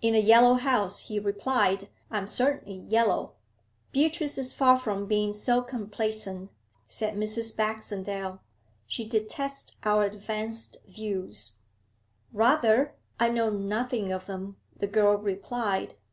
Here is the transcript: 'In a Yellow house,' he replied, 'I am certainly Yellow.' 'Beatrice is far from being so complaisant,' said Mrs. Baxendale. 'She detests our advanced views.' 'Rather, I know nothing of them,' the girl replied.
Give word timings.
'In 0.00 0.16
a 0.16 0.18
Yellow 0.18 0.54
house,' 0.54 1.02
he 1.02 1.20
replied, 1.20 1.88
'I 2.10 2.18
am 2.18 2.26
certainly 2.26 2.78
Yellow.' 2.80 3.34
'Beatrice 3.92 4.36
is 4.36 4.52
far 4.52 4.76
from 4.76 5.06
being 5.06 5.32
so 5.32 5.62
complaisant,' 5.62 6.50
said 6.88 7.14
Mrs. 7.14 7.54
Baxendale. 7.56 8.40
'She 8.88 9.06
detests 9.08 9.76
our 9.84 10.02
advanced 10.02 10.78
views.' 10.88 11.58
'Rather, 12.32 12.96
I 13.20 13.28
know 13.28 13.50
nothing 13.50 14.10
of 14.10 14.26
them,' 14.26 14.56
the 14.76 14.88
girl 14.88 15.14
replied. 15.16 15.94